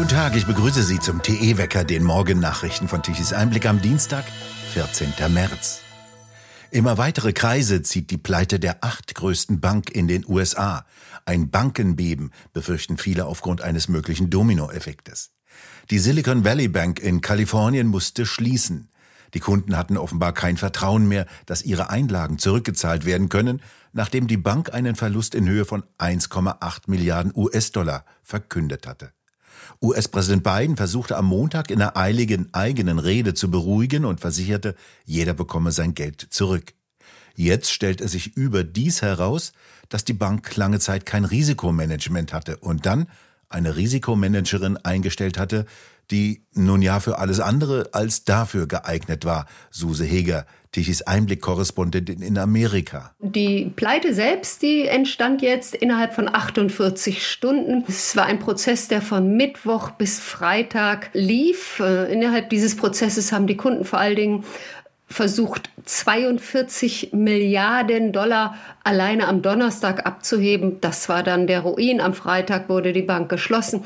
Guten 0.00 0.16
Tag, 0.16 0.34
ich 0.34 0.46
begrüße 0.46 0.82
Sie 0.82 0.98
zum 0.98 1.20
TE-Wecker, 1.20 1.84
den 1.84 2.04
Morgennachrichten 2.04 2.88
von 2.88 3.02
Tichys 3.02 3.34
Einblick 3.34 3.66
am 3.66 3.82
Dienstag, 3.82 4.24
14. 4.72 5.12
März. 5.28 5.82
Immer 6.70 6.96
weitere 6.96 7.34
Kreise 7.34 7.82
zieht 7.82 8.10
die 8.10 8.16
Pleite 8.16 8.58
der 8.58 8.82
acht 8.82 9.14
größten 9.14 9.60
Bank 9.60 9.90
in 9.90 10.08
den 10.08 10.24
USA. 10.26 10.86
Ein 11.26 11.50
Bankenbeben 11.50 12.30
befürchten 12.54 12.96
viele 12.96 13.26
aufgrund 13.26 13.60
eines 13.60 13.88
möglichen 13.88 14.30
Dominoeffektes. 14.30 15.32
Die 15.90 15.98
Silicon 15.98 16.46
Valley 16.46 16.68
Bank 16.68 16.98
in 16.98 17.20
Kalifornien 17.20 17.86
musste 17.86 18.24
schließen. 18.24 18.88
Die 19.34 19.40
Kunden 19.40 19.76
hatten 19.76 19.98
offenbar 19.98 20.32
kein 20.32 20.56
Vertrauen 20.56 21.08
mehr, 21.08 21.26
dass 21.44 21.60
ihre 21.60 21.90
Einlagen 21.90 22.38
zurückgezahlt 22.38 23.04
werden 23.04 23.28
können, 23.28 23.60
nachdem 23.92 24.28
die 24.28 24.38
Bank 24.38 24.72
einen 24.72 24.96
Verlust 24.96 25.34
in 25.34 25.46
Höhe 25.46 25.66
von 25.66 25.84
1,8 25.98 26.84
Milliarden 26.86 27.32
US-Dollar 27.36 28.06
verkündet 28.22 28.86
hatte. 28.86 29.12
US-Präsident 29.82 30.42
Biden 30.42 30.76
versuchte 30.76 31.16
am 31.16 31.26
Montag 31.26 31.70
in 31.70 31.80
einer 31.80 31.96
eiligen 31.96 32.52
eigenen 32.52 32.98
Rede 32.98 33.34
zu 33.34 33.50
beruhigen 33.50 34.04
und 34.04 34.20
versicherte, 34.20 34.74
jeder 35.04 35.34
bekomme 35.34 35.72
sein 35.72 35.94
Geld 35.94 36.26
zurück. 36.30 36.74
Jetzt 37.34 37.72
stellt 37.72 38.00
es 38.00 38.12
sich 38.12 38.36
überdies 38.36 39.02
heraus, 39.02 39.52
dass 39.88 40.04
die 40.04 40.12
Bank 40.12 40.56
lange 40.56 40.78
Zeit 40.78 41.06
kein 41.06 41.24
Risikomanagement 41.24 42.32
hatte 42.32 42.58
und 42.58 42.86
dann 42.86 43.06
eine 43.48 43.76
Risikomanagerin 43.76 44.76
eingestellt 44.78 45.38
hatte, 45.38 45.66
die 46.10 46.44
nun 46.52 46.82
ja 46.82 47.00
für 47.00 47.18
alles 47.18 47.40
andere 47.40 47.90
als 47.92 48.24
dafür 48.24 48.66
geeignet 48.66 49.24
war, 49.24 49.46
Suse 49.70 50.04
Heger, 50.04 50.46
Tichys 50.72 51.02
Einblick-Korrespondentin 51.02 52.22
in 52.22 52.38
Amerika. 52.38 53.12
Die 53.18 53.72
Pleite 53.74 54.14
selbst, 54.14 54.62
die 54.62 54.86
entstand 54.86 55.42
jetzt 55.42 55.74
innerhalb 55.74 56.14
von 56.14 56.32
48 56.32 57.26
Stunden. 57.26 57.84
Es 57.88 58.14
war 58.16 58.26
ein 58.26 58.38
Prozess, 58.38 58.86
der 58.86 59.02
von 59.02 59.36
Mittwoch 59.36 59.90
bis 59.90 60.20
Freitag 60.20 61.10
lief. 61.12 61.80
Äh, 61.80 62.12
innerhalb 62.12 62.50
dieses 62.50 62.76
Prozesses 62.76 63.32
haben 63.32 63.48
die 63.48 63.56
Kunden 63.56 63.84
vor 63.84 63.98
allen 63.98 64.16
Dingen 64.16 64.44
versucht, 65.08 65.70
42 65.84 67.10
Milliarden 67.12 68.12
Dollar 68.12 68.56
alleine 68.84 69.26
am 69.26 69.42
Donnerstag 69.42 70.06
abzuheben. 70.06 70.80
Das 70.80 71.08
war 71.08 71.24
dann 71.24 71.48
der 71.48 71.60
Ruin. 71.62 72.00
Am 72.00 72.14
Freitag 72.14 72.68
wurde 72.68 72.92
die 72.92 73.02
Bank 73.02 73.28
geschlossen. 73.28 73.82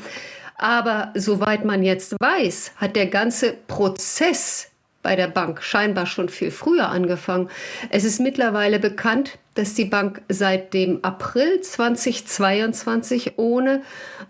Aber 0.57 1.11
soweit 1.15 1.65
man 1.65 1.83
jetzt 1.83 2.15
weiß, 2.19 2.73
hat 2.77 2.95
der 2.95 3.07
ganze 3.07 3.53
Prozess 3.53 4.67
bei 5.05 5.15
der 5.15 5.27
Bank 5.27 5.61
scheinbar 5.61 6.07
schon 6.07 6.29
viel 6.29 6.49
früher 6.49 6.89
angefangen. 6.89 7.49
Es 7.91 8.03
ist 8.03 8.19
mittlerweile 8.19 8.79
bekannt, 8.79 9.37
dass 9.55 9.73
die 9.73 9.85
Bank 9.85 10.21
seit 10.29 10.73
dem 10.73 10.99
April 11.03 11.61
2022 11.61 13.33
ohne 13.37 13.81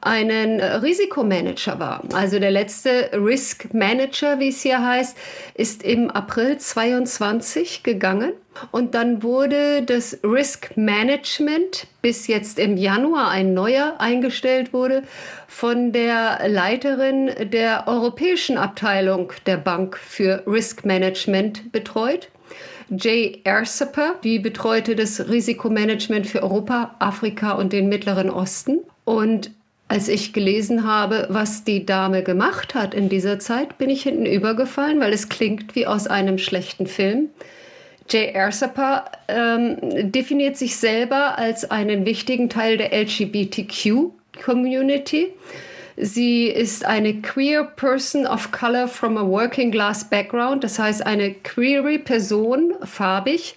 einen 0.02 0.62
Risikomanager 0.62 1.80
war. 1.80 2.04
Also 2.14 2.40
der 2.40 2.52
letzte 2.52 3.10
Risk 3.14 3.74
Manager, 3.74 4.40
wie 4.40 4.50
es 4.50 4.62
hier 4.62 4.86
heißt, 4.86 5.18
ist 5.56 5.84
im 5.84 6.10
April 6.12 6.58
22 6.58 7.84
gegangen. 7.84 8.34
Und 8.72 8.96
dann 8.96 9.22
wurde 9.22 9.82
das 9.82 10.20
Risk 10.24 10.78
Management, 10.78 11.88
bis 12.02 12.28
jetzt 12.28 12.58
im 12.58 12.78
Januar 12.78 13.30
ein 13.30 13.54
neuer 13.54 13.96
eingestellt 13.98 14.72
wurde, 14.72 15.04
von 15.48 15.92
der 15.92 16.48
Leiterin 16.48 17.32
der 17.52 17.88
europäischen 17.88 18.58
Abteilung 18.58 19.34
der 19.46 19.58
Bank 19.58 19.98
für 19.98 20.44
Risk 20.48 20.86
Management 20.86 21.72
betreut. 21.72 22.30
Jay 22.90 23.42
Erseper, 23.44 24.16
die 24.24 24.40
betreute 24.40 24.96
das 24.96 25.30
Risikomanagement 25.30 26.28
für 26.28 26.44
Europa, 26.44 26.96
Afrika 27.00 27.54
und 27.54 27.74
den 27.74 27.90
Mittleren 27.90 28.30
Osten. 28.30 28.80
Und 29.04 29.52
als 29.88 30.08
ich 30.08 30.34
gelesen 30.34 30.88
habe, 30.88 31.28
was 31.30 31.64
die 31.64 31.86
Dame 31.86 32.24
gemacht 32.24 32.74
hat 32.76 32.94
in 32.94 33.10
dieser 33.10 33.40
Zeit, 33.40 33.78
bin 33.78 33.90
ich 33.90 34.04
hinten 34.04 34.26
übergefallen, 34.26 35.00
weil 35.00 35.14
es 35.14 35.30
klingt 35.30 35.76
wie 35.76 35.88
aus 35.88 36.08
einem 36.08 36.38
schlechten 36.38 36.88
Film. 36.88 37.30
Jay 38.10 38.32
Ersapa 38.34 39.06
ähm, 39.28 39.78
definiert 40.12 40.58
sich 40.58 40.76
selber 40.78 41.40
als 41.40 41.72
einen 41.72 42.06
wichtigen 42.06 42.50
Teil 42.50 42.78
der 42.78 42.94
LGBTQ-Community. 42.94 45.34
Sie 45.98 46.48
ist 46.48 46.86
eine 46.86 47.22
queer 47.22 47.64
person 47.64 48.28
of 48.28 48.52
color 48.52 48.88
from 48.88 49.18
a 49.18 49.26
working 49.26 49.72
class 49.72 50.04
background, 50.10 50.64
das 50.64 50.78
heißt 50.78 51.06
eine 51.06 51.34
queere 51.34 52.00
Person, 52.00 52.74
farbig, 52.84 53.56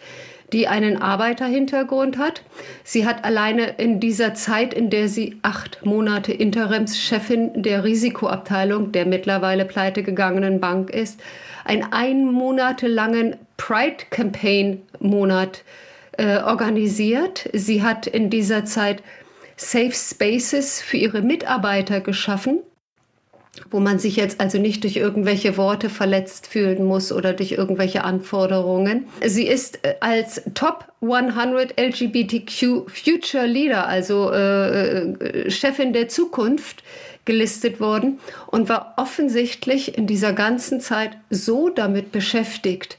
die 0.52 0.68
einen 0.68 1.02
Arbeiterhintergrund 1.02 2.16
hat. 2.16 2.42
Sie 2.84 3.06
hat 3.06 3.24
alleine 3.24 3.74
in 3.78 4.00
dieser 4.00 4.34
Zeit, 4.34 4.72
in 4.72 4.88
der 4.88 5.08
sie 5.08 5.38
acht 5.42 5.84
Monate 5.84 6.32
Interimschefin 6.32 7.62
der 7.62 7.84
Risikoabteilung 7.84 8.92
der 8.92 9.04
mittlerweile 9.04 9.64
pleitegegangenen 9.64 10.60
Bank 10.60 10.90
ist, 10.90 11.20
einen 11.64 11.92
ein 11.92 12.24
Monate 12.24 12.86
langen 12.86 13.36
Pride 13.56 14.04
Campaign 14.10 14.80
Monat 15.00 15.64
äh, 16.12 16.38
organisiert. 16.38 17.48
Sie 17.52 17.82
hat 17.82 18.06
in 18.06 18.30
dieser 18.30 18.64
Zeit 18.64 19.02
Safe 19.58 19.92
Spaces 19.92 20.80
für 20.80 20.96
ihre 20.96 21.20
Mitarbeiter 21.20 22.00
geschaffen, 22.00 22.60
wo 23.72 23.80
man 23.80 23.98
sich 23.98 24.14
jetzt 24.14 24.40
also 24.40 24.56
nicht 24.56 24.84
durch 24.84 24.96
irgendwelche 24.96 25.56
Worte 25.56 25.90
verletzt 25.90 26.46
fühlen 26.46 26.84
muss 26.84 27.10
oder 27.10 27.32
durch 27.32 27.52
irgendwelche 27.52 28.04
Anforderungen. 28.04 29.06
Sie 29.26 29.48
ist 29.48 29.84
äh, 29.84 29.96
als 29.98 30.42
Top 30.54 30.84
100 31.02 31.78
LGBTQ 31.78 32.88
Future 32.88 33.46
Leader, 33.46 33.88
also 33.88 34.30
äh, 34.32 35.00
äh, 35.00 35.50
Chefin 35.50 35.92
der 35.92 36.08
Zukunft, 36.08 36.84
gelistet 37.24 37.80
worden 37.80 38.20
und 38.46 38.68
war 38.68 38.94
offensichtlich 38.96 39.98
in 39.98 40.06
dieser 40.06 40.32
ganzen 40.32 40.80
Zeit 40.80 41.10
so 41.28 41.68
damit 41.68 42.12
beschäftigt, 42.12 42.98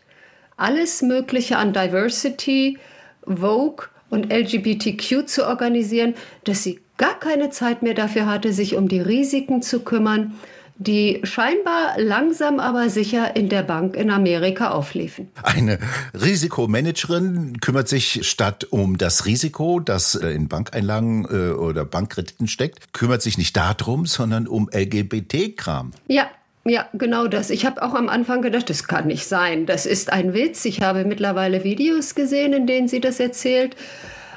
alles 0.58 1.02
Mögliche 1.02 1.58
an 1.58 1.72
Diversity, 1.72 2.78
Vogue 3.26 3.88
und 4.10 4.32
LGBTQ 4.32 5.28
zu 5.28 5.48
organisieren, 5.48 6.16
dass 6.44 6.64
sie 6.64 6.80
gar 6.98 7.18
keine 7.20 7.50
Zeit 7.50 7.82
mehr 7.82 7.94
dafür 7.94 8.26
hatte, 8.26 8.54
sich 8.54 8.76
um 8.76 8.88
die 8.88 9.00
Risiken 9.00 9.62
zu 9.62 9.80
kümmern, 9.80 10.34
die 10.80 11.20
scheinbar 11.24 12.00
langsam 12.00 12.60
aber 12.60 12.90
sicher 12.90 13.36
in 13.36 13.50
der 13.50 13.64
Bank 13.64 13.96
in 13.96 14.10
Amerika 14.10 14.72
aufliefen. 14.72 15.30
Eine 15.44 15.78
Risikomanagerin 16.14 17.60
kümmert 17.60 17.90
sich 17.90 18.26
statt 18.28 18.66
um 18.70 18.98
das 18.98 19.26
Risiko, 19.26 19.82
das 19.82 20.16
äh, 20.16 20.30
in 20.30 20.48
Bankeinlagen 20.48 21.26
äh, 21.26 21.52
oder 21.52 21.84
Bankkrediten 21.84 22.48
steckt, 22.48 22.94
kümmert 22.94 23.22
sich 23.22 23.38
nicht 23.38 23.58
darum, 23.58 24.06
sondern 24.06 24.48
um 24.48 24.70
LGBT-Kram. 24.74 25.92
Ja, 26.08 26.30
ja, 26.70 26.88
genau 26.94 27.28
das. 27.28 27.50
Ich 27.50 27.66
habe 27.66 27.82
auch 27.82 27.94
am 27.94 28.10
Anfang 28.10 28.42
gedacht, 28.42 28.70
das 28.70 28.88
kann 28.88 29.08
nicht 29.08 29.26
sein. 29.26 29.66
Das 29.66 29.86
ist 29.86 30.14
ein 30.14 30.34
Witz. 30.34 30.66
Ich 30.66 30.82
habe 30.82 31.04
mittlerweile 31.04 31.64
Videos 31.64 32.16
gesehen, 32.16 32.54
in 32.54 32.68
denen 32.68 32.88
sie 32.88 33.02
das 33.02 33.20
erzählt. 33.20 33.76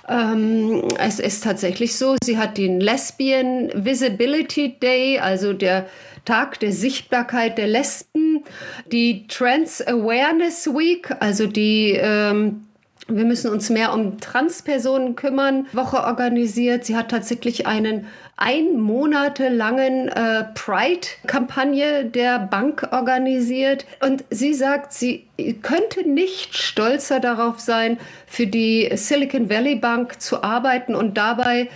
Ähm, 0.09 0.89
es 0.99 1.21
ist 1.21 1.45
tatsächlich 1.45 1.97
so, 1.97 2.17
sie 2.25 2.39
hat 2.39 2.59
den 2.59 2.81
Lesbian 2.81 3.71
Visibility 3.75 4.79
Day, 4.81 5.19
also 5.19 5.53
der 5.53 5.87
Tag 6.25 6.61
der 6.61 6.73
Sichtbarkeit 6.73 7.59
der 7.59 7.69
Lesben, 7.69 8.45
die 8.91 9.27
Trans 9.27 9.85
Awareness 9.87 10.67
Week, 10.67 11.11
also 11.21 11.47
die 11.47 11.99
ähm, 12.01 12.67
wir 13.09 13.25
müssen 13.25 13.51
uns 13.51 13.69
mehr 13.69 13.93
um 13.93 14.19
Transpersonen 14.21 15.17
kümmern. 15.17 15.67
Woche 15.73 16.05
organisiert. 16.05 16.85
Sie 16.85 16.97
hat 16.97 17.11
tatsächlich 17.11 17.67
einen 17.67 18.07
ein 18.37 18.81
Monate 18.81 19.45
äh, 19.45 20.45
Pride-Kampagne 20.55 22.07
der 22.07 22.39
Bank 22.39 22.89
organisiert. 22.91 23.87
Und 24.01 24.25
sie 24.31 24.55
sagt, 24.55 24.93
sie 24.93 25.27
könnte 25.63 26.09
nicht 26.09 26.57
stolzer 26.57 27.21
darauf 27.21 27.61
sein, 27.61 27.99
für 28.27 28.47
die 28.47 28.91
Silicon 28.95 29.49
Valley 29.49 29.77
Bank 29.77 30.21
zu 30.21 30.43
arbeiten 30.43 30.95
und 30.95 31.17
dabei 31.17 31.69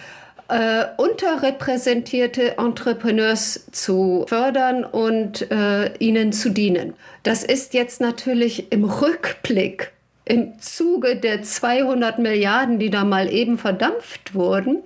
äh, 0.49 0.85
unterrepräsentierte 0.97 2.59
Entrepreneurs 2.59 3.67
zu 3.73 4.25
fördern 4.29 4.85
und 4.85 5.51
äh, 5.51 5.95
ihnen 5.99 6.33
zu 6.33 6.51
dienen. 6.51 6.95
Das 7.23 7.43
ist 7.43 7.75
jetzt 7.75 8.01
natürlich 8.01 8.73
im 8.73 8.85
Rückblick 8.85 9.93
im 10.25 10.59
Zuge 10.61 11.17
der 11.17 11.43
200 11.43 12.19
Milliarden, 12.19 12.79
die 12.79 12.91
da 12.91 13.05
mal 13.05 13.33
eben 13.33 13.59
verdampft 13.59 14.35
wurden, 14.35 14.83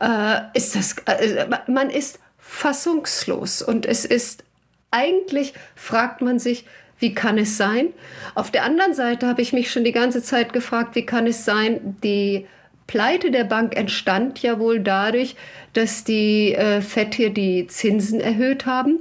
äh, 0.00 0.40
ist 0.54 0.74
das, 0.74 0.96
äh, 1.06 1.46
man 1.66 1.90
ist 1.90 2.20
fassungslos 2.38 3.62
und 3.62 3.86
es 3.86 4.04
ist 4.04 4.44
eigentlich, 4.90 5.54
fragt 5.74 6.22
man 6.22 6.38
sich, 6.38 6.64
wie 6.98 7.14
kann 7.14 7.38
es 7.38 7.56
sein? 7.56 7.88
Auf 8.34 8.50
der 8.50 8.64
anderen 8.64 8.94
Seite 8.94 9.26
habe 9.26 9.42
ich 9.42 9.52
mich 9.52 9.70
schon 9.70 9.84
die 9.84 9.92
ganze 9.92 10.22
Zeit 10.22 10.52
gefragt, 10.52 10.94
wie 10.94 11.06
kann 11.06 11.26
es 11.26 11.44
sein, 11.44 11.96
die 12.02 12.46
Pleite 12.86 13.30
der 13.30 13.44
Bank 13.44 13.76
entstand 13.76 14.42
ja 14.42 14.58
wohl 14.58 14.80
dadurch, 14.80 15.36
dass 15.74 16.04
die 16.04 16.54
äh, 16.54 16.80
FED 16.80 17.14
hier 17.14 17.30
die 17.30 17.66
Zinsen 17.66 18.20
erhöht 18.20 18.66
haben 18.66 19.00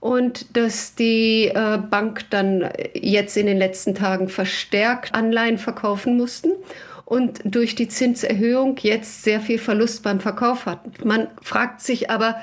und 0.00 0.56
dass 0.56 0.94
die 0.94 1.48
äh, 1.48 1.78
Bank 1.78 2.24
dann 2.30 2.70
jetzt 2.94 3.36
in 3.36 3.46
den 3.46 3.58
letzten 3.58 3.94
Tagen 3.94 4.28
verstärkt 4.28 5.14
Anleihen 5.14 5.58
verkaufen 5.58 6.16
mussten 6.16 6.52
und 7.06 7.40
durch 7.44 7.76
die 7.76 7.88
Zinserhöhung 7.88 8.76
jetzt 8.82 9.22
sehr 9.22 9.40
viel 9.40 9.58
Verlust 9.58 10.02
beim 10.02 10.20
Verkauf 10.20 10.66
hatten. 10.66 10.92
Man 11.04 11.28
fragt 11.40 11.80
sich 11.80 12.10
aber, 12.10 12.36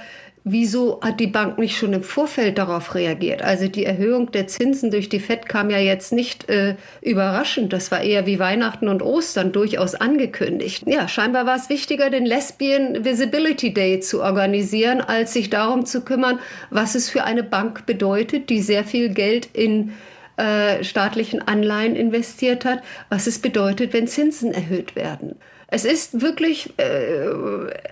wieso 0.45 1.01
hat 1.01 1.19
die 1.19 1.27
Bank 1.27 1.59
nicht 1.59 1.77
schon 1.77 1.91
im 1.91 2.01
Vorfeld 2.01 2.57
darauf 2.57 2.95
reagiert? 2.95 3.41
Also 3.41 3.67
die 3.67 3.85
Erhöhung 3.85 4.31
der 4.31 4.47
Zinsen 4.47 4.89
durch 4.89 5.09
die 5.09 5.19
Fed 5.19 5.49
kam 5.49 5.69
ja 5.69 5.79
jetzt 5.79 6.13
nicht 6.13 6.49
äh, 6.49 6.75
überraschend. 7.01 7.73
Das 7.73 7.91
war 7.91 8.01
eher 8.01 8.25
wie 8.25 8.39
Weihnachten 8.39 8.87
und 8.87 9.01
Ostern 9.01 9.51
durchaus 9.51 9.95
angekündigt. 9.95 10.83
Ja, 10.85 11.09
scheinbar 11.09 11.45
war 11.45 11.57
es 11.57 11.69
wichtiger, 11.69 12.09
den 12.09 12.25
Lesbian 12.25 13.03
Visibility 13.03 13.73
Day 13.73 13.99
zu 13.99 14.23
organisieren, 14.23 15.01
als 15.01 15.33
sich 15.33 15.49
darum 15.49 15.85
zu 15.85 16.05
kümmern, 16.05 16.39
was 16.69 16.95
es 16.95 17.09
für 17.09 17.25
eine 17.25 17.43
Bank 17.43 17.85
bedeutet, 17.85 18.49
die 18.49 18.61
sehr 18.61 18.85
viel 18.85 19.09
Geld 19.09 19.49
in 19.51 19.91
äh, 20.37 20.83
staatlichen 20.83 21.47
Anleihen 21.47 21.95
investiert 21.95 22.65
hat, 22.65 22.81
was 23.09 23.27
es 23.27 23.39
bedeutet, 23.39 23.93
wenn 23.93 24.07
Zinsen 24.07 24.53
erhöht 24.53 24.95
werden. 24.95 25.35
Es 25.67 25.85
ist 25.85 26.21
wirklich, 26.21 26.77
äh, 26.77 27.25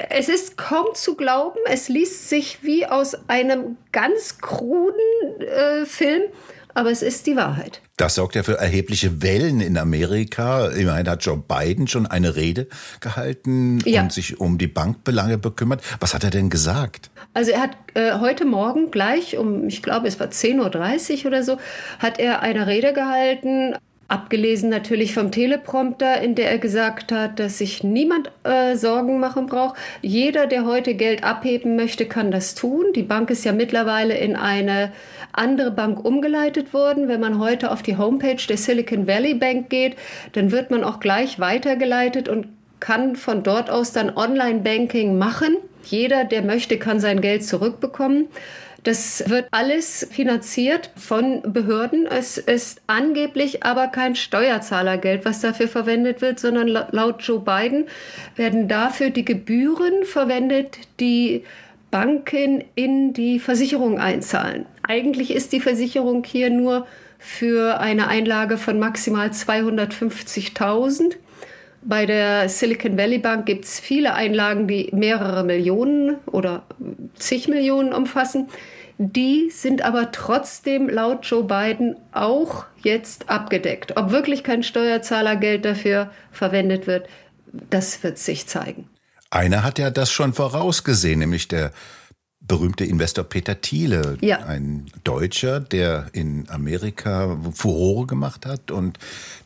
es 0.10 0.30
ist 0.30 0.56
kaum 0.56 0.94
zu 0.94 1.16
glauben. 1.16 1.60
Es 1.66 1.90
liest 1.90 2.30
sich 2.30 2.60
wie 2.62 2.86
aus 2.86 3.28
einem 3.28 3.78
ganz 3.92 4.38
kruden 4.40 5.42
äh, 5.42 5.86
Film, 5.86 6.22
aber 6.74 6.92
es 6.92 7.02
ist 7.02 7.28
die 7.28 7.36
Wahrheit. 7.36 7.82
Das 7.98 8.16
sorgt 8.16 8.36
ja 8.36 8.44
für 8.44 8.58
erhebliche 8.58 9.22
Wellen 9.22 9.62
in 9.62 9.78
Amerika. 9.78 10.68
Immerhin 10.68 11.08
hat 11.08 11.24
Joe 11.24 11.38
Biden 11.38 11.88
schon 11.88 12.08
eine 12.08 12.36
Rede 12.36 12.68
gehalten 13.00 13.80
ja. 13.86 14.02
und 14.02 14.12
sich 14.12 14.40
um 14.40 14.58
die 14.58 14.68
Bankbelange 14.68 15.38
bekümmert. 15.38 15.82
Was 16.00 16.14
hat 16.14 16.24
er 16.24 16.30
denn 16.30 16.50
gesagt? 16.50 17.10
Also 17.34 17.52
er 17.52 17.62
hat 17.62 17.78
äh, 17.94 18.20
heute 18.20 18.46
Morgen 18.46 18.92
gleich 18.92 19.38
um, 19.38 19.68
ich 19.68 19.84
glaube, 19.84 20.08
es 20.08 20.20
war 20.20 20.28
10.30 20.28 21.20
Uhr 21.20 21.26
oder 21.28 21.44
so, 21.44 21.58
hat 22.00 22.20
er 22.20 22.42
eine 22.42 22.68
Rede 22.68 22.94
gehalten 22.94 23.76
Abgelesen 24.12 24.70
natürlich 24.70 25.14
vom 25.14 25.32
Teleprompter, 25.32 26.20
in 26.22 26.36
der 26.36 26.52
er 26.52 26.58
gesagt 26.58 27.14
hat, 27.14 27.40
dass 27.40 27.60
sich 27.60 27.82
niemand 27.82 28.30
äh, 28.44 28.76
Sorgen 28.76 29.22
machen 29.22 29.46
braucht. 29.46 29.78
Jeder, 30.02 30.48
der 30.48 30.66
heute 30.66 30.96
Geld 30.96 31.24
abheben 31.24 31.78
möchte, 31.78 32.06
kann 32.06 32.30
das 32.30 32.54
tun. 32.54 32.88
Die 32.94 33.04
Bank 33.04 33.30
ist 33.30 33.46
ja 33.46 33.54
mittlerweile 33.54 34.18
in 34.18 34.36
eine 34.36 34.92
andere 35.34 35.72
Bank 35.72 36.04
umgeleitet 36.04 36.74
worden. 36.74 37.08
Wenn 37.08 37.20
man 37.20 37.40
heute 37.40 37.72
auf 37.72 37.82
die 37.82 37.98
Homepage 37.98 38.42
der 38.48 38.58
Silicon 38.58 39.08
Valley 39.08 39.34
Bank 39.34 39.70
geht, 39.70 39.96
dann 40.34 40.52
wird 40.52 40.72
man 40.72 40.84
auch 40.84 41.00
gleich 41.00 41.40
weitergeleitet 41.40 42.30
und 42.30 42.48
kann 42.80 43.16
von 43.16 43.44
dort 43.44 43.70
aus 43.70 43.94
dann 43.94 44.16
Online-Banking 44.16 45.18
machen. 45.18 45.58
Jeder, 45.86 46.26
der 46.26 46.42
möchte, 46.42 46.78
kann 46.78 47.00
sein 47.00 47.22
Geld 47.22 47.46
zurückbekommen. 47.46 48.28
Das 48.84 49.30
wird 49.30 49.48
alles 49.52 50.08
finanziert 50.12 50.90
von 50.96 51.44
Behörden. 51.44 52.08
Es 52.08 52.40
ist 52.40 52.82
angeblich 52.88 53.64
aber 53.64 53.88
kein 53.88 54.16
Steuerzahlergeld, 54.16 55.24
was 55.24 55.42
dafür 55.42 55.68
verwendet 55.68 56.22
wird, 56.22 56.40
sondern 56.40 56.68
laut 56.68 57.22
Joe 57.22 57.40
Biden 57.40 57.86
werden 58.36 58.68
dafür 58.68 59.12
die 59.12 59.26
Gebühren 59.26 60.04
verwendet, 60.04 60.80
die 61.00 61.44
Banken 61.92 62.64
in 62.74 63.14
die 63.14 63.38
Versicherung 63.38 64.00
einzahlen. 64.00 64.66
Eigentlich 64.84 65.32
ist 65.32 65.54
die 65.54 65.60
Versicherung 65.60 66.24
hier 66.24 66.50
nur 66.50 66.88
für 67.18 67.80
eine 67.80 68.08
Einlage 68.08 68.58
von 68.58 68.80
maximal 68.80 69.30
250.000. 69.30 71.16
Bei 71.84 72.06
der 72.06 72.48
Silicon 72.50 72.98
Valley 72.98 73.18
Bank 73.18 73.46
gibt 73.46 73.66
es 73.66 73.80
viele 73.80 74.14
Einlagen, 74.14 74.68
die 74.68 74.90
mehrere 74.92 75.44
Millionen 75.44 76.18
oder 76.28 76.64
zig 77.16 77.48
Millionen 77.48 77.94
umfassen. 77.94 78.50
Die 78.98 79.50
sind 79.50 79.82
aber 79.82 80.12
trotzdem 80.12 80.88
laut 80.88 81.26
Joe 81.26 81.44
Biden 81.44 81.96
auch 82.12 82.66
jetzt 82.84 83.30
abgedeckt. 83.30 83.98
Ob 83.98 84.12
wirklich 84.12 84.44
kein 84.44 84.62
Steuerzahlergeld 84.62 85.66
dafür 85.66 86.12
verwendet 86.32 86.86
wird, 86.86 87.08
das 87.70 88.04
wird 88.04 88.20
sich 88.20 88.48
zeigen. 88.48 88.88
Einer 89.32 89.64
hat 89.64 89.80
ja 89.80 89.90
das 89.90 90.12
schon 90.12 90.34
vorausgesehen, 90.34 91.20
nämlich 91.20 91.48
der 91.48 91.72
berühmte 92.42 92.84
Investor 92.84 93.24
Peter 93.24 93.62
Thiele, 93.62 94.18
ja. 94.22 94.40
ein 94.40 94.88
Deutscher, 95.04 95.60
der 95.60 96.08
in 96.14 96.50
Amerika 96.50 97.38
Furore 97.54 98.08
gemacht 98.08 98.46
hat 98.46 98.72
und 98.72 98.98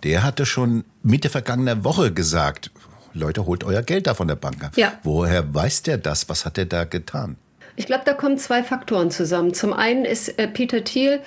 der 0.03 0.23
hatte 0.23 0.45
schon 0.45 0.85
Mitte 1.03 1.29
vergangener 1.29 1.83
Woche 1.83 2.11
gesagt, 2.11 2.71
Leute, 3.13 3.45
holt 3.45 3.63
euer 3.63 3.81
Geld 3.81 4.07
da 4.07 4.13
von 4.13 4.27
der 4.27 4.35
Bank. 4.35 4.71
Ja. 4.75 4.93
Woher 5.03 5.53
weiß 5.53 5.83
der 5.83 5.97
das? 5.97 6.27
Was 6.29 6.45
hat 6.45 6.57
er 6.57 6.65
da 6.65 6.83
getan? 6.83 7.37
Ich 7.77 7.85
glaube, 7.85 8.03
da 8.05 8.13
kommen 8.13 8.37
zwei 8.37 8.63
Faktoren 8.63 9.11
zusammen. 9.11 9.53
Zum 9.53 9.73
einen 9.73 10.05
ist 10.05 10.39
äh, 10.39 10.47
Peter 10.47 10.83
Thiel 10.83 11.21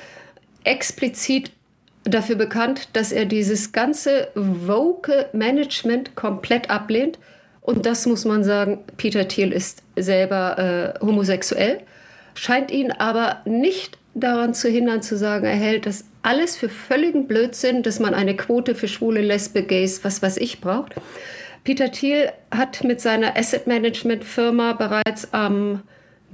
explizit 0.65 1.53
dafür 2.05 2.37
bekannt, 2.37 2.89
dass 2.95 3.13
er 3.13 3.27
dieses 3.27 3.73
ganze 3.73 4.29
Vocal 4.35 5.29
Management 5.33 6.15
komplett 6.15 6.71
ablehnt 6.71 7.19
und 7.69 7.85
das 7.85 8.07
muss 8.07 8.25
man 8.25 8.45
sagen, 8.45 8.79
Peter 8.97 9.29
Thiel 9.29 9.53
ist 9.53 9.83
selber 9.95 10.95
äh, 11.03 11.05
homosexuell, 11.05 11.81
scheint 12.35 12.71
ihn 12.71 12.93
aber 12.93 13.43
nicht 13.45 13.99
daran 14.15 14.55
zu 14.55 14.71
hindern, 14.71 15.03
zu 15.03 15.19
sagen, 15.19 15.45
er 15.45 15.55
hält 15.55 15.85
das 15.85 16.07
alles 16.23 16.57
für 16.57 16.71
völligen 16.71 17.29
Blödsinn, 17.29 17.83
dass 17.83 18.01
man 18.01 18.15
eine 18.15 18.35
Quote 18.37 18.75
für 18.75 18.89
schwule 18.89 19.21
Lesbe, 19.21 19.63
Gays, 19.65 20.03
was 20.03 20.23
weiß 20.23 20.39
ich 20.39 20.63
braucht. 20.63 20.95
Peter 21.63 21.93
Thiel 21.93 22.33
hat 22.51 22.85
mit 22.85 23.03
seiner 23.03 23.37
Asset 23.37 23.67
Management 23.67 24.25
Firma 24.25 24.73
bereits 24.73 25.35
am 25.35 25.83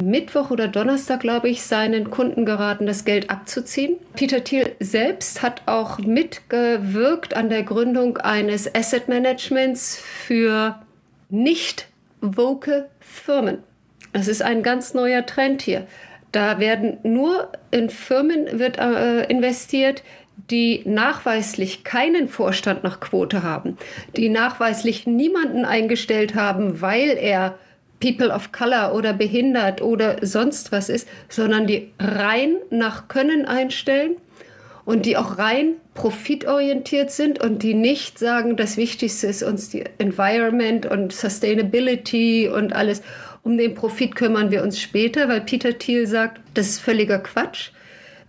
Mittwoch 0.00 0.52
oder 0.52 0.68
Donnerstag, 0.68 1.18
glaube 1.18 1.48
ich, 1.48 1.62
seinen 1.62 2.12
Kunden 2.12 2.46
geraten, 2.46 2.86
das 2.86 3.04
Geld 3.04 3.28
abzuziehen. 3.30 3.96
Peter 4.14 4.44
Thiel 4.44 4.76
selbst 4.78 5.42
hat 5.42 5.62
auch 5.66 5.98
mitgewirkt 5.98 7.34
an 7.34 7.48
der 7.48 7.64
Gründung 7.64 8.18
eines 8.18 8.72
Asset 8.72 9.08
Managements 9.08 9.96
für 9.96 10.78
nicht 11.34 11.88
woke 12.20 12.88
Firmen. 13.00 13.58
Das 14.12 14.28
ist 14.28 14.42
ein 14.42 14.62
ganz 14.62 14.94
neuer 14.94 15.26
Trend 15.26 15.62
hier. 15.62 15.86
Da 16.32 16.58
werden 16.58 16.98
nur 17.02 17.50
in 17.70 17.90
Firmen 17.90 18.58
wird, 18.58 18.78
äh, 18.78 19.24
investiert, 19.24 20.02
die 20.50 20.82
nachweislich 20.84 21.84
keinen 21.84 22.28
Vorstand 22.28 22.82
nach 22.82 23.00
Quote 23.00 23.42
haben, 23.42 23.76
die 24.16 24.28
nachweislich 24.28 25.06
niemanden 25.06 25.64
eingestellt 25.64 26.34
haben, 26.34 26.80
weil 26.80 27.16
er 27.18 27.56
People 28.00 28.30
of 28.30 28.52
Color 28.52 28.94
oder 28.94 29.12
behindert 29.12 29.80
oder 29.80 30.16
sonst 30.22 30.72
was 30.72 30.88
ist, 30.88 31.08
sondern 31.28 31.66
die 31.66 31.92
rein 31.98 32.56
nach 32.70 33.08
Können 33.08 33.46
einstellen 33.46 34.16
und 34.84 35.06
die 35.06 35.16
auch 35.16 35.38
rein 35.38 35.74
profitorientiert 35.94 37.10
sind 37.10 37.42
und 37.42 37.62
die 37.62 37.74
nicht 37.74 38.18
sagen, 38.18 38.56
das 38.56 38.76
Wichtigste 38.76 39.26
ist 39.26 39.42
uns 39.42 39.70
die 39.70 39.84
Environment 39.98 40.86
und 40.86 41.12
Sustainability 41.12 42.48
und 42.48 42.74
alles. 42.74 43.02
Um 43.42 43.58
den 43.58 43.74
Profit 43.74 44.14
kümmern 44.14 44.50
wir 44.50 44.62
uns 44.62 44.80
später, 44.80 45.28
weil 45.28 45.42
Peter 45.42 45.78
Thiel 45.78 46.06
sagt, 46.06 46.40
das 46.54 46.68
ist 46.68 46.80
völliger 46.80 47.18
Quatsch. 47.18 47.70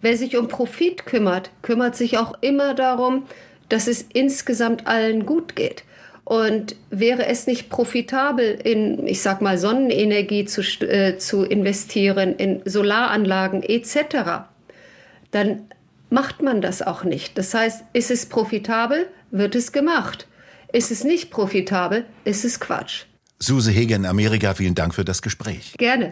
Wer 0.02 0.18
sich 0.18 0.38
um 0.38 0.48
Profit 0.48 1.06
kümmert, 1.06 1.50
kümmert 1.62 1.96
sich 1.96 2.18
auch 2.18 2.34
immer 2.42 2.74
darum, 2.74 3.26
dass 3.70 3.88
es 3.88 4.06
insgesamt 4.14 4.88
allen 4.88 5.26
gut 5.26 5.56
geht. 5.56 5.84
Und 6.26 6.76
wäre 6.90 7.28
es 7.28 7.48
nicht 7.48 7.70
profitabel, 7.70 8.58
in, 8.64 9.08
ich 9.08 9.22
sag 9.22 9.42
mal, 9.42 9.58
Sonnenenergie 9.58 10.46
zu, 10.46 10.62
äh, 10.82 11.18
zu 11.18 11.44
investieren, 11.44 12.36
in 12.36 12.62
Solaranlagen 12.66 13.64
etc., 13.64 14.46
dann 15.32 15.68
macht 16.16 16.42
man 16.42 16.62
das 16.62 16.82
auch 16.82 17.04
nicht. 17.04 17.38
Das 17.38 17.54
heißt, 17.54 17.84
ist 17.92 18.10
es 18.10 18.26
profitabel, 18.28 19.10
wird 19.32 19.54
es 19.54 19.74
gemacht. 19.74 20.28
Ist 20.72 20.90
es 20.90 21.04
nicht 21.04 21.30
profitabel, 21.30 22.06
ist 22.24 22.46
es 22.46 22.62
Quatsch. 22.62 23.04
Suse 23.38 23.70
Heger 23.70 23.98
in 23.98 24.06
Amerika, 24.06 24.54
vielen 24.54 24.76
Dank 24.76 24.96
für 24.96 25.04
das 25.04 25.22
Gespräch. 25.22 25.76
Gerne. 25.78 26.12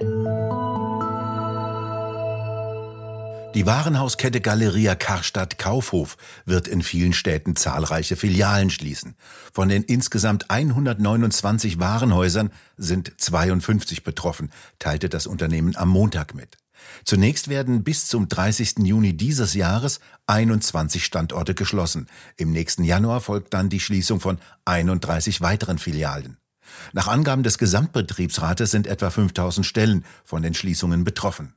Die 3.56 3.66
Warenhauskette 3.66 4.42
Galeria 4.42 4.96
Karstadt 4.96 5.58
Kaufhof 5.58 6.18
wird 6.46 6.68
in 6.68 6.82
vielen 6.82 7.14
Städten 7.14 7.56
zahlreiche 7.56 8.18
Filialen 8.18 8.72
schließen. 8.72 9.16
Von 9.54 9.70
den 9.70 9.84
insgesamt 9.84 10.52
129 10.52 11.80
Warenhäusern 11.80 12.52
sind 12.76 13.14
52 13.22 14.04
betroffen, 14.04 14.50
teilte 14.80 15.08
das 15.08 15.28
Unternehmen 15.28 15.78
am 15.78 15.88
Montag 15.88 16.34
mit. 16.34 16.58
Zunächst 17.06 17.48
werden 17.48 17.84
bis 17.84 18.08
zum 18.08 18.28
30. 18.28 18.80
Juni 18.80 19.16
dieses 19.16 19.54
Jahres 19.54 20.00
21 20.28 21.04
Standorte 21.04 21.54
geschlossen. 21.54 22.08
Im 22.38 22.52
nächsten 22.52 22.84
Januar 22.84 23.22
folgt 23.22 23.54
dann 23.54 23.70
die 23.70 23.80
Schließung 23.80 24.20
von 24.20 24.38
31 24.66 25.42
weiteren 25.42 25.78
Filialen. 25.78 26.38
Nach 26.94 27.08
Angaben 27.08 27.44
des 27.44 27.58
Gesamtbetriebsrates 27.58 28.72
sind 28.72 28.88
etwa 28.88 29.10
5000 29.10 29.66
Stellen 29.66 30.06
von 30.24 30.42
den 30.42 30.54
Schließungen 30.54 31.04
betroffen. 31.04 31.54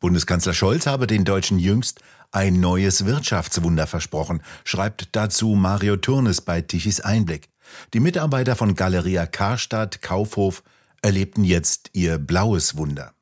Bundeskanzler 0.00 0.54
Scholz 0.54 0.86
habe 0.86 1.06
den 1.06 1.24
Deutschen 1.24 1.58
jüngst 1.58 2.00
ein 2.30 2.60
neues 2.60 3.06
Wirtschaftswunder 3.06 3.86
versprochen, 3.86 4.42
schreibt 4.64 5.08
dazu 5.16 5.54
Mario 5.54 5.96
Turnes 5.96 6.40
bei 6.40 6.60
Tichys 6.60 7.00
Einblick. 7.00 7.48
Die 7.94 8.00
Mitarbeiter 8.00 8.54
von 8.54 8.74
Galeria 8.74 9.26
Karstadt 9.26 10.02
Kaufhof 10.02 10.62
erlebten 11.02 11.44
jetzt 11.44 11.90
ihr 11.94 12.18
blaues 12.18 12.76
Wunder. 12.76 13.14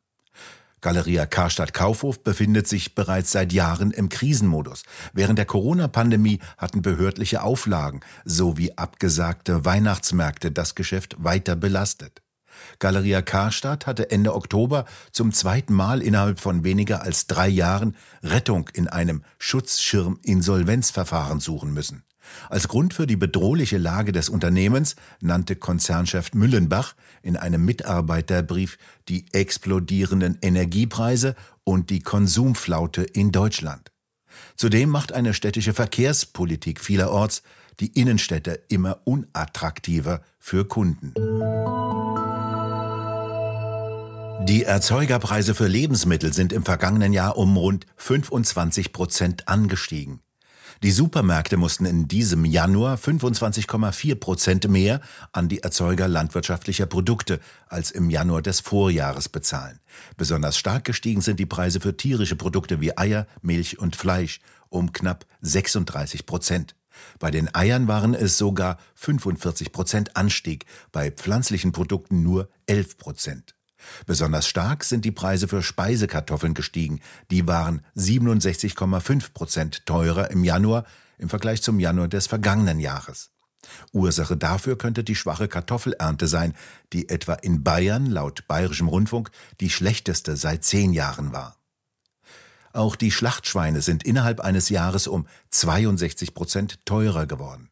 Galeria 0.83 1.27
Karstadt 1.27 1.73
Kaufhof 1.73 2.23
befindet 2.23 2.69
sich 2.69 2.95
bereits 2.95 3.33
seit 3.33 3.53
Jahren 3.53 3.91
im 3.91 4.09
Krisenmodus. 4.09 4.83
Während 5.13 5.39
der 5.39 5.47
Corona-Pandemie 5.47 6.41
hatten 6.59 6.83
behördliche 6.83 7.43
Auflagen 7.43 8.01
sowie 8.25 8.73
abgesagte 8.77 9.65
Weihnachtsmärkte 9.65 10.53
das 10.53 10.75
Geschäft 10.75 11.17
weiter 11.19 11.57
belastet. 11.57 12.23
Galeria 12.79 13.23
Karstadt 13.23 13.87
hatte 13.87 14.11
Ende 14.11 14.35
Oktober 14.35 14.85
zum 15.13 15.33
zweiten 15.33 15.75
Mal 15.75 16.03
innerhalb 16.03 16.41
von 16.41 16.65
weniger 16.65 17.03
als 17.03 17.27
drei 17.27 17.49
Jahren 17.49 17.97
Rettung 18.23 18.69
in 18.73 18.89
einem 18.89 19.23
Schutzschirm-Insolvenzverfahren 19.39 21.41
suchen 21.41 21.73
müssen. 21.73 22.03
Als 22.49 22.69
Grund 22.69 22.95
für 22.95 23.07
die 23.07 23.17
bedrohliche 23.17 23.79
Lage 23.79 24.13
des 24.13 24.29
Unternehmens 24.29 24.97
nannte 25.21 25.57
Konzernchef 25.57 26.33
Müllenbach 26.35 26.95
in 27.23 27.37
einem 27.37 27.65
Mitarbeiterbrief 27.65 28.79
die 29.09 29.27
explodierenden 29.33 30.39
Energiepreise 30.43 31.35
und 31.65 31.91
die 31.91 32.01
Konsumflaute 32.01 33.03
in 33.03 33.33
Deutschland. 33.33 33.91
Zudem 34.57 34.91
macht 34.91 35.13
eine 35.13 35.35
städtische 35.35 35.75
Verkehrspolitik 35.75 36.81
vielerorts 36.81 37.43
die 37.81 37.89
Innenstädte 37.89 38.63
immer 38.69 39.01
unattraktiver 39.05 40.23
für 40.39 40.65
Kunden. 40.65 41.13
Die 44.47 44.63
Erzeugerpreise 44.63 45.55
für 45.55 45.67
Lebensmittel 45.67 46.33
sind 46.33 46.53
im 46.53 46.65
vergangenen 46.65 47.13
Jahr 47.13 47.37
um 47.37 47.57
rund 47.57 47.87
25 47.97 48.93
Prozent 48.93 49.49
angestiegen. 49.49 50.21
Die 50.83 50.91
Supermärkte 50.91 51.57
mussten 51.57 51.87
in 51.87 52.07
diesem 52.07 52.45
Januar 52.45 52.97
25,4 52.99 54.15
Prozent 54.17 54.69
mehr 54.69 55.01
an 55.33 55.49
die 55.49 55.63
Erzeuger 55.63 56.07
landwirtschaftlicher 56.07 56.87
Produkte 56.87 57.41
als 57.67 57.91
im 57.91 58.11
Januar 58.11 58.43
des 58.43 58.61
Vorjahres 58.61 59.29
bezahlen. 59.31 59.81
Besonders 60.19 60.59
stark 60.59 60.85
gestiegen 60.85 61.23
sind 61.23 61.41
die 61.41 61.47
Preise 61.47 61.81
für 61.81 61.97
tierische 61.97 62.37
Produkte 62.37 62.81
wie 62.81 62.97
Eier, 62.97 63.27
Milch 63.41 63.79
und 63.79 63.97
Fleisch 63.97 64.41
um 64.69 64.93
knapp 64.93 65.25
36 65.41 66.27
Prozent. 66.27 66.77
Bei 67.19 67.31
den 67.31 67.55
Eiern 67.55 67.89
waren 67.89 68.15
es 68.15 68.37
sogar 68.37 68.79
45 68.95 69.73
Prozent 69.73 70.17
Anstieg, 70.17 70.67
bei 70.93 71.11
pflanzlichen 71.11 71.73
Produkten 71.73 72.23
nur 72.23 72.49
11 72.67 72.99
Prozent. 72.99 73.56
Besonders 74.07 74.47
stark 74.47 74.85
sind 74.85 75.05
die 75.05 75.13
Preise 75.13 75.49
für 75.49 75.63
Speisekartoffeln 75.63 76.55
gestiegen. 76.55 77.01
Die 77.31 77.47
waren 77.47 77.83
67,5 77.97 79.33
Prozent 79.33 79.87
teurer 79.87 80.31
im 80.31 80.45
Januar 80.45 80.85
im 81.19 81.29
Vergleich 81.29 81.63
zum 81.63 81.81
Januar 81.81 82.09
des 82.09 82.27
vergangenen 82.27 82.81
Jahres. 82.81 83.31
Ursache 83.93 84.37
dafür 84.37 84.79
könnte 84.79 85.03
die 85.03 85.17
schwache 85.17 85.49
Kartoffelernte 85.49 86.27
sein, 86.29 86.55
die 86.93 87.09
etwa 87.09 87.35
in 87.35 87.65
Bayern 87.65 88.07
laut 88.07 88.47
bayerischem 88.47 88.89
Rundfunk 88.89 89.31
die 89.61 89.71
schlechteste 89.71 90.37
seit 90.37 90.65
zehn 90.65 90.93
Jahren 90.93 91.33
war. 91.33 91.57
Auch 92.73 92.95
die 92.95 93.11
Schlachtschweine 93.11 93.81
sind 93.81 94.05
innerhalb 94.05 94.41
eines 94.41 94.69
Jahres 94.69 95.07
um 95.07 95.27
62 95.51 96.35
Prozent 96.35 96.85
teurer 96.85 97.27
geworden. 97.27 97.71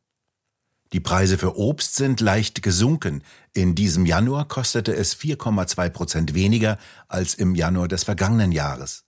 Die 0.95 1.01
Preise 1.01 1.39
für 1.39 1.59
Obst 1.59 1.97
sind 1.97 2.21
leicht 2.21 2.63
gesunken. 2.63 3.25
In 3.53 3.75
diesem 3.75 4.07
Januar 4.07 4.47
kostete 4.47 4.95
es 4.95 5.17
4,2 5.17 5.89
Prozent 5.91 6.35
weniger 6.35 6.79
als 7.09 7.35
im 7.35 7.57
Januar 7.57 7.89
des 7.89 8.05
vergangenen 8.05 8.53
Jahres. 8.53 9.03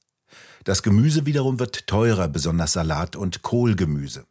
Das 0.64 0.82
Gemüse 0.82 1.26
wiederum 1.26 1.60
wird 1.60 1.86
teurer, 1.86 2.26
besonders 2.26 2.72
Salat 2.72 3.14
und 3.14 3.42
Kohlgemüse. 3.42 4.26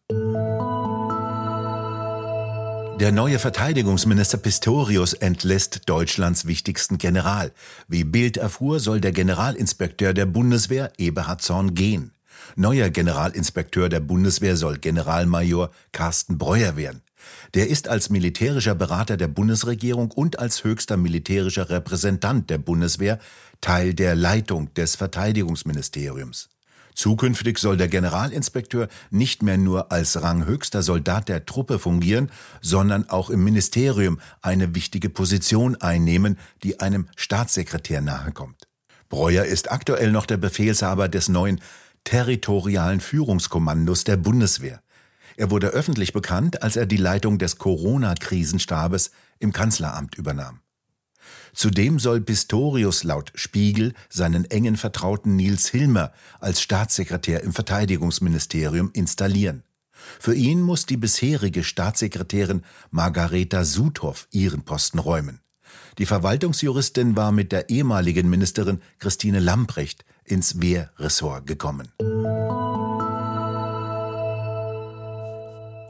Der 3.00 3.14
neue 3.14 3.40
Verteidigungsminister 3.40 4.38
Pistorius 4.38 5.14
entlässt 5.14 5.88
Deutschlands 5.88 6.48
wichtigsten 6.48 6.98
General. 6.98 7.54
Wie 7.88 8.04
Bild 8.04 8.36
erfuhr, 8.36 8.82
soll 8.82 9.00
der 9.00 9.14
Generalinspekteur 9.14 10.14
der 10.14 10.26
Bundeswehr 10.26 10.92
Eberhard 10.98 11.42
Zorn 11.42 11.74
gehen. 11.74 12.12
Neuer 12.58 12.90
Generalinspekteur 12.90 13.88
der 13.88 14.02
Bundeswehr 14.02 14.58
soll 14.58 14.78
Generalmajor 14.78 15.72
Carsten 15.94 16.38
Breuer 16.38 16.76
werden. 16.76 17.05
Der 17.54 17.70
ist 17.70 17.88
als 17.88 18.10
militärischer 18.10 18.76
Berater 18.76 19.18
der 19.18 19.28
Bundesregierung 19.28 20.12
und 20.12 20.40
als 20.40 20.64
höchster 20.64 20.98
militärischer 20.98 21.70
Repräsentant 21.70 22.50
der 22.50 22.58
Bundeswehr 22.58 23.20
Teil 23.62 23.94
der 23.94 24.16
Leitung 24.16 24.74
des 24.74 24.96
Verteidigungsministeriums. 24.96 26.50
Zukünftig 26.96 27.58
soll 27.58 27.76
der 27.76 27.90
Generalinspekteur 27.90 28.88
nicht 29.12 29.44
mehr 29.44 29.58
nur 29.58 29.92
als 29.92 30.22
ranghöchster 30.22 30.82
Soldat 30.82 31.28
der 31.28 31.46
Truppe 31.46 31.78
fungieren, 31.78 32.32
sondern 32.62 33.10
auch 33.10 33.30
im 33.30 33.44
Ministerium 33.44 34.20
eine 34.42 34.76
wichtige 34.76 35.10
Position 35.10 35.76
einnehmen, 35.76 36.40
die 36.64 36.80
einem 36.80 37.10
Staatssekretär 37.18 38.00
nahekommt. 38.00 38.70
Breuer 39.10 39.44
ist 39.44 39.72
aktuell 39.72 40.12
noch 40.12 40.26
der 40.26 40.38
Befehlshaber 40.38 41.10
des 41.10 41.28
neuen 41.28 41.60
territorialen 42.06 43.02
Führungskommandos 43.02 44.06
der 44.06 44.16
Bundeswehr. 44.16 44.82
Er 45.38 45.52
wurde 45.52 45.68
öffentlich 45.68 46.14
bekannt, 46.14 46.64
als 46.64 46.76
er 46.76 46.86
die 46.86 46.98
Leitung 46.98 47.38
des 47.38 47.58
Corona-Krisenstabes 47.58 49.12
im 49.40 49.52
Kanzleramt 49.52 50.16
übernahm. 50.16 50.60
Zudem 51.54 52.00
soll 52.00 52.22
Pistorius 52.22 53.04
laut 53.04 53.32
Spiegel 53.36 53.94
seinen 54.10 54.46
engen 54.52 54.76
Vertrauten 54.76 55.36
Nils 55.36 55.68
Hilmer 55.68 56.12
als 56.40 56.62
Staatssekretär 56.62 57.44
im 57.44 57.54
Verteidigungsministerium 57.54 58.92
installieren. 58.94 59.64
Für 60.20 60.36
ihn 60.36 60.62
muss 60.62 60.86
die 60.86 60.98
bisherige 60.98 61.64
Staatssekretärin 61.64 62.64
Margareta 62.92 63.64
Sudhoff 63.64 64.28
ihren 64.32 64.64
Posten 64.64 65.00
räumen. 65.00 65.40
Die 65.98 66.06
Verwaltungsjuristin 66.06 67.16
war 67.16 67.32
mit 67.32 67.52
der 67.52 67.70
ehemaligen 67.70 68.30
Ministerin 68.30 68.82
Christine 69.00 69.40
Lamprecht 69.40 70.06
ins 70.26 70.62
Wehrressort 70.62 71.48
gekommen. 71.48 71.92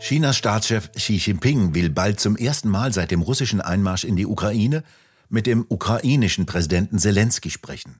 Chinas 0.08 0.38
Staatschef 0.38 0.92
Xi 0.92 1.16
Jinping 1.16 1.74
will 1.74 1.90
bald 1.90 2.20
zum 2.20 2.36
ersten 2.36 2.70
Mal 2.70 2.94
seit 2.94 3.10
dem 3.10 3.24
russischen 3.24 3.60
Einmarsch 3.60 4.04
in 4.04 4.16
die 4.16 4.28
Ukraine 4.28 4.84
mit 5.30 5.48
dem 5.48 5.66
ukrainischen 5.68 6.46
Präsidenten 6.46 7.00
Zelensky 7.00 7.50
sprechen. 7.50 8.00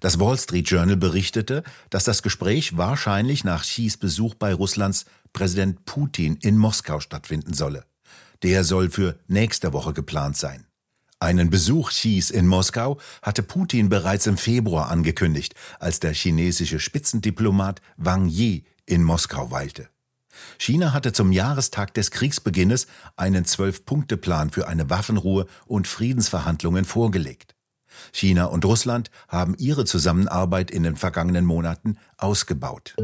Das 0.00 0.18
Wall 0.18 0.36
Street 0.36 0.68
Journal 0.68 0.96
berichtete, 0.96 1.62
dass 1.88 2.02
das 2.02 2.24
Gespräch 2.24 2.76
wahrscheinlich 2.76 3.44
nach 3.44 3.62
Xis 3.62 3.96
Besuch 3.96 4.34
bei 4.34 4.52
Russlands 4.52 5.04
Präsident 5.32 5.84
Putin 5.84 6.36
in 6.42 6.58
Moskau 6.58 6.98
stattfinden 6.98 7.54
solle. 7.54 7.84
Der 8.42 8.64
soll 8.64 8.90
für 8.90 9.16
nächste 9.28 9.72
Woche 9.72 9.92
geplant 9.92 10.36
sein. 10.36 10.66
Einen 11.20 11.48
Besuch 11.48 11.90
Xis 11.90 12.32
in 12.32 12.48
Moskau 12.48 12.98
hatte 13.22 13.44
Putin 13.44 13.88
bereits 13.88 14.26
im 14.26 14.36
Februar 14.36 14.90
angekündigt, 14.90 15.54
als 15.78 16.00
der 16.00 16.12
chinesische 16.12 16.80
Spitzendiplomat 16.80 17.80
Wang 17.96 18.26
Yi 18.26 18.64
in 18.84 19.04
Moskau 19.04 19.52
weilte. 19.52 19.90
China 20.58 20.92
hatte 20.92 21.12
zum 21.12 21.32
Jahrestag 21.32 21.94
des 21.94 22.10
Kriegsbeginnes 22.10 22.86
einen 23.16 23.44
Zwölf-Punkte-Plan 23.44 24.50
für 24.50 24.68
eine 24.68 24.90
Waffenruhe 24.90 25.46
und 25.66 25.88
Friedensverhandlungen 25.88 26.84
vorgelegt. 26.84 27.56
China 28.12 28.44
und 28.46 28.64
Russland 28.64 29.10
haben 29.28 29.54
ihre 29.58 29.84
Zusammenarbeit 29.84 30.70
in 30.70 30.84
den 30.84 30.96
vergangenen 30.96 31.44
Monaten 31.44 31.96
ausgebaut. 32.16 32.94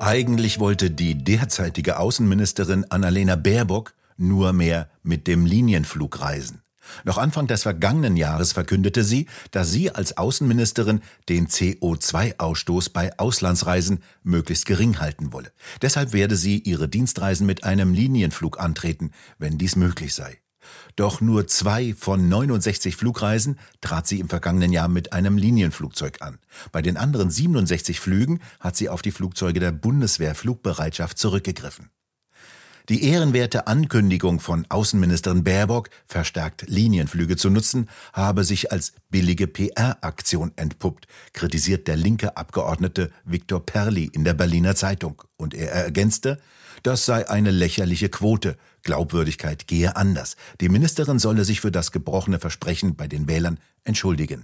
Eigentlich 0.00 0.58
wollte 0.58 0.90
die 0.90 1.22
derzeitige 1.22 1.98
Außenministerin 1.98 2.86
Annalena 2.90 3.36
Baerbock 3.36 3.94
nur 4.16 4.52
mehr 4.52 4.90
mit 5.02 5.26
dem 5.26 5.46
Linienflug 5.46 6.20
reisen. 6.20 6.61
Noch 7.04 7.18
Anfang 7.18 7.46
des 7.46 7.62
vergangenen 7.62 8.16
Jahres 8.16 8.52
verkündete 8.52 9.04
sie, 9.04 9.26
dass 9.50 9.70
sie 9.70 9.90
als 9.90 10.16
Außenministerin 10.16 11.00
den 11.28 11.48
CO2-Ausstoß 11.48 12.92
bei 12.92 13.18
Auslandsreisen 13.18 14.02
möglichst 14.22 14.66
gering 14.66 15.00
halten 15.00 15.32
wolle. 15.32 15.52
Deshalb 15.80 16.12
werde 16.12 16.36
sie 16.36 16.58
ihre 16.58 16.88
Dienstreisen 16.88 17.46
mit 17.46 17.64
einem 17.64 17.94
Linienflug 17.94 18.60
antreten, 18.60 19.12
wenn 19.38 19.58
dies 19.58 19.76
möglich 19.76 20.14
sei. 20.14 20.38
Doch 20.96 21.20
nur 21.20 21.46
zwei 21.46 21.94
von 21.94 22.28
69 22.28 22.96
Flugreisen 22.96 23.58
trat 23.80 24.06
sie 24.06 24.20
im 24.20 24.28
vergangenen 24.28 24.72
Jahr 24.72 24.88
mit 24.88 25.12
einem 25.12 25.36
Linienflugzeug 25.36 26.22
an. 26.22 26.38
Bei 26.70 26.82
den 26.82 26.96
anderen 26.96 27.30
67 27.30 28.00
Flügen 28.00 28.40
hat 28.60 28.76
sie 28.76 28.88
auf 28.88 29.02
die 29.02 29.10
Flugzeuge 29.10 29.60
der 29.60 29.72
Bundeswehr 29.72 30.34
Flugbereitschaft 30.34 31.18
zurückgegriffen. 31.18 31.90
Die 32.88 33.04
ehrenwerte 33.04 33.68
Ankündigung 33.68 34.40
von 34.40 34.66
Außenministerin 34.68 35.44
Baerbock, 35.44 35.90
verstärkt 36.06 36.64
Linienflüge 36.66 37.36
zu 37.36 37.48
nutzen, 37.48 37.88
habe 38.12 38.44
sich 38.44 38.72
als 38.72 38.92
billige 39.10 39.46
PR-Aktion 39.46 40.52
entpuppt, 40.56 41.06
kritisiert 41.32 41.86
der 41.86 41.96
linke 41.96 42.36
Abgeordnete 42.36 43.10
Viktor 43.24 43.64
Perli 43.64 44.10
in 44.12 44.24
der 44.24 44.34
Berliner 44.34 44.74
Zeitung. 44.74 45.22
Und 45.36 45.54
er 45.54 45.70
ergänzte, 45.70 46.40
das 46.82 47.06
sei 47.06 47.28
eine 47.28 47.52
lächerliche 47.52 48.08
Quote. 48.08 48.56
Glaubwürdigkeit 48.82 49.68
gehe 49.68 49.94
anders. 49.94 50.36
Die 50.60 50.68
Ministerin 50.68 51.20
solle 51.20 51.44
sich 51.44 51.60
für 51.60 51.70
das 51.70 51.92
gebrochene 51.92 52.40
Versprechen 52.40 52.96
bei 52.96 53.06
den 53.06 53.28
Wählern 53.28 53.60
entschuldigen. 53.84 54.42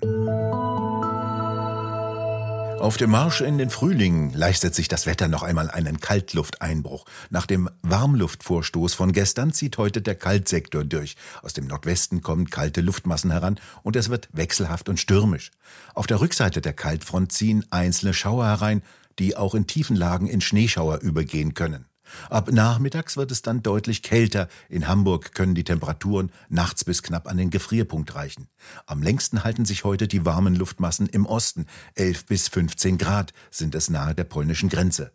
Auf 2.80 2.96
dem 2.96 3.10
Marsch 3.10 3.40
in 3.40 3.58
den 3.58 3.70
Frühling 3.70 4.32
leistet 4.32 4.72
sich 4.72 4.86
das 4.86 5.06
Wetter 5.06 5.26
noch 5.26 5.42
einmal 5.42 5.68
einen 5.68 5.98
Kaltlufteinbruch. 5.98 7.06
Nach 7.28 7.44
dem 7.44 7.68
Warmluftvorstoß 7.82 8.94
von 8.94 9.10
gestern 9.10 9.52
zieht 9.52 9.78
heute 9.78 10.00
der 10.00 10.14
Kaltsektor 10.14 10.84
durch. 10.84 11.16
Aus 11.42 11.52
dem 11.52 11.66
Nordwesten 11.66 12.22
kommen 12.22 12.50
kalte 12.50 12.80
Luftmassen 12.80 13.32
heran 13.32 13.58
und 13.82 13.96
es 13.96 14.10
wird 14.10 14.28
wechselhaft 14.32 14.88
und 14.88 15.00
stürmisch. 15.00 15.50
Auf 15.92 16.06
der 16.06 16.20
Rückseite 16.20 16.60
der 16.60 16.72
Kaltfront 16.72 17.32
ziehen 17.32 17.66
einzelne 17.70 18.14
Schauer 18.14 18.46
herein, 18.46 18.82
die 19.18 19.36
auch 19.36 19.56
in 19.56 19.66
tiefen 19.66 19.96
Lagen 19.96 20.28
in 20.28 20.40
Schneeschauer 20.40 21.00
übergehen 21.00 21.54
können. 21.54 21.84
Ab 22.30 22.50
nachmittags 22.52 23.16
wird 23.16 23.30
es 23.30 23.42
dann 23.42 23.62
deutlich 23.62 24.02
kälter. 24.02 24.48
In 24.68 24.88
Hamburg 24.88 25.34
können 25.34 25.54
die 25.54 25.64
Temperaturen 25.64 26.30
nachts 26.48 26.84
bis 26.84 27.02
knapp 27.02 27.28
an 27.28 27.36
den 27.36 27.50
Gefrierpunkt 27.50 28.14
reichen. 28.14 28.48
Am 28.86 29.02
längsten 29.02 29.44
halten 29.44 29.64
sich 29.64 29.84
heute 29.84 30.08
die 30.08 30.24
warmen 30.24 30.54
Luftmassen 30.54 31.06
im 31.06 31.26
Osten. 31.26 31.66
11 31.94 32.26
bis 32.26 32.48
15 32.48 32.98
Grad 32.98 33.32
sind 33.50 33.74
es 33.74 33.90
nahe 33.90 34.14
der 34.14 34.24
polnischen 34.24 34.68
Grenze. 34.68 35.12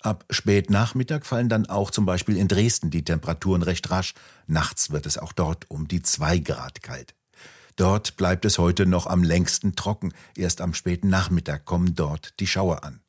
Ab 0.00 0.24
spät 0.30 0.70
Nachmittag 0.70 1.26
fallen 1.26 1.48
dann 1.48 1.66
auch 1.66 1.90
zum 1.90 2.06
Beispiel 2.06 2.36
in 2.36 2.46
Dresden 2.46 2.90
die 2.90 3.02
Temperaturen 3.02 3.62
recht 3.62 3.90
rasch. 3.90 4.14
Nachts 4.46 4.90
wird 4.90 5.06
es 5.06 5.18
auch 5.18 5.32
dort 5.32 5.68
um 5.68 5.88
die 5.88 6.02
2 6.02 6.38
Grad 6.38 6.82
kalt. 6.82 7.14
Dort 7.74 8.16
bleibt 8.16 8.44
es 8.44 8.58
heute 8.58 8.86
noch 8.86 9.06
am 9.06 9.22
längsten 9.22 9.76
trocken. 9.76 10.12
Erst 10.36 10.60
am 10.60 10.74
späten 10.74 11.08
Nachmittag 11.08 11.64
kommen 11.64 11.94
dort 11.94 12.38
die 12.40 12.46
Schauer 12.46 12.84
an. 12.84 13.00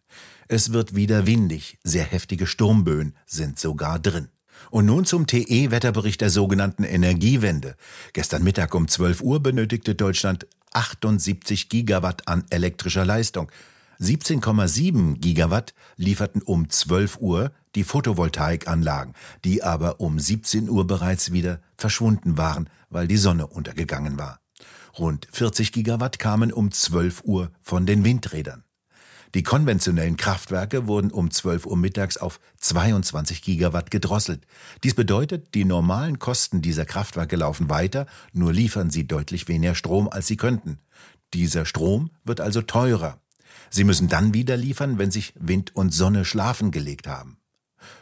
Es 0.47 0.73
wird 0.73 0.95
wieder 0.95 1.27
windig, 1.27 1.77
sehr 1.83 2.03
heftige 2.03 2.47
Sturmböen 2.47 3.15
sind 3.25 3.59
sogar 3.59 3.99
drin. 3.99 4.29
Und 4.71 4.85
nun 4.85 5.05
zum 5.05 5.27
TE-Wetterbericht 5.27 6.21
der 6.21 6.29
sogenannten 6.29 6.83
Energiewende. 6.83 7.75
Gestern 8.13 8.43
Mittag 8.43 8.73
um 8.75 8.87
12 8.87 9.21
Uhr 9.21 9.41
benötigte 9.41 9.95
Deutschland 9.95 10.47
78 10.73 11.69
Gigawatt 11.69 12.27
an 12.27 12.45
elektrischer 12.49 13.05
Leistung. 13.05 13.51
17,7 13.99 15.19
Gigawatt 15.19 15.73
lieferten 15.97 16.41
um 16.41 16.69
12 16.69 17.17
Uhr 17.19 17.51
die 17.75 17.83
Photovoltaikanlagen, 17.83 19.13
die 19.43 19.63
aber 19.63 19.99
um 19.99 20.19
17 20.19 20.69
Uhr 20.69 20.87
bereits 20.87 21.31
wieder 21.31 21.59
verschwunden 21.77 22.37
waren, 22.37 22.69
weil 22.89 23.07
die 23.07 23.17
Sonne 23.17 23.47
untergegangen 23.47 24.17
war. 24.17 24.39
Rund 24.97 25.27
40 25.31 25.71
Gigawatt 25.71 26.17
kamen 26.17 26.51
um 26.51 26.71
12 26.71 27.23
Uhr 27.25 27.51
von 27.61 27.85
den 27.85 28.03
Windrädern. 28.03 28.63
Die 29.35 29.43
konventionellen 29.43 30.17
Kraftwerke 30.17 30.87
wurden 30.87 31.11
um 31.11 31.29
12 31.29 31.67
Uhr 31.67 31.77
mittags 31.77 32.17
auf 32.17 32.39
22 32.57 33.41
Gigawatt 33.43 33.91
gedrosselt. 33.91 34.45
Dies 34.83 34.95
bedeutet, 34.95 35.53
die 35.53 35.65
normalen 35.65 36.17
Kosten 36.17 36.61
dieser 36.61 36.85
Kraftwerke 36.85 37.35
laufen 37.35 37.69
weiter, 37.69 38.07
nur 38.33 38.51
liefern 38.51 38.89
sie 38.89 39.05
deutlich 39.07 39.47
weniger 39.47 39.75
Strom, 39.75 40.09
als 40.09 40.27
sie 40.27 40.37
könnten. 40.37 40.79
Dieser 41.33 41.65
Strom 41.65 42.09
wird 42.23 42.41
also 42.41 42.63
teurer. 42.63 43.19
Sie 43.69 43.83
müssen 43.83 44.07
dann 44.07 44.33
wieder 44.33 44.57
liefern, 44.57 44.97
wenn 44.97 45.11
sich 45.11 45.33
Wind 45.39 45.75
und 45.75 45.93
Sonne 45.93 46.25
schlafen 46.25 46.71
gelegt 46.71 47.07
haben. 47.07 47.38